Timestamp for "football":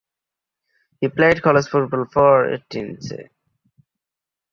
1.67-2.05